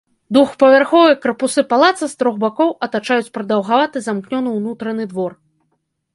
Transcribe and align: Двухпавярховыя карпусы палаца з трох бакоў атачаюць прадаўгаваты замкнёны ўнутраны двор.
Двухпавярховыя 0.35 1.17
карпусы 1.25 1.61
палаца 1.73 2.05
з 2.13 2.17
трох 2.21 2.35
бакоў 2.45 2.69
атачаюць 2.89 3.29
прадаўгаваты 3.37 3.97
замкнёны 4.09 4.49
ўнутраны 4.59 5.03
двор. 5.15 5.31